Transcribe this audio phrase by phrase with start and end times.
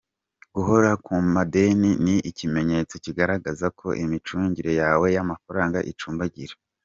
[0.55, 6.53] Guhora ku madeni ni ikimenyetso kigaragaza ko imicungire yawe y’amafaranga icumbagira.